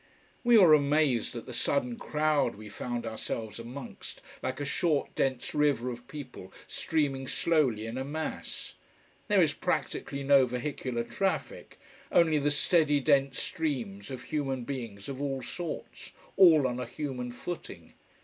[0.43, 5.53] We were amazed at the sudden crowd we found ourselves amongst like a short, dense
[5.53, 8.73] river of people streaming slowly in a mass.
[9.27, 11.79] There is practically no vehicular traffic
[12.11, 17.31] only the steady dense streams of human beings of all sorts, all on a human
[17.31, 17.93] footing.